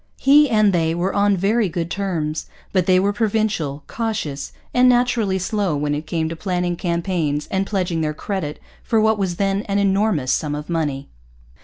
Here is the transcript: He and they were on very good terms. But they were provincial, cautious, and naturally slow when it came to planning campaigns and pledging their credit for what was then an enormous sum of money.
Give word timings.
He 0.17 0.49
and 0.49 0.73
they 0.73 0.95
were 0.95 1.13
on 1.13 1.37
very 1.37 1.69
good 1.69 1.91
terms. 1.91 2.47
But 2.73 2.87
they 2.87 2.99
were 2.99 3.13
provincial, 3.13 3.83
cautious, 3.85 4.51
and 4.73 4.89
naturally 4.89 5.37
slow 5.37 5.77
when 5.77 5.93
it 5.93 6.07
came 6.07 6.27
to 6.29 6.35
planning 6.35 6.75
campaigns 6.75 7.45
and 7.51 7.67
pledging 7.67 8.01
their 8.01 8.15
credit 8.15 8.57
for 8.81 8.99
what 8.99 9.19
was 9.19 9.35
then 9.35 9.61
an 9.69 9.77
enormous 9.77 10.31
sum 10.33 10.55
of 10.55 10.71
money. 10.71 11.07